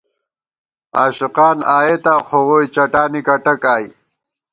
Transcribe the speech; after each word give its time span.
عاشقان 0.99 1.57
آئېتا 1.77 2.15
خو، 2.27 2.39
ووئی 2.49 2.67
چَٹانی 2.75 3.21
کٹَک 3.27 3.63
آئی 3.73 3.87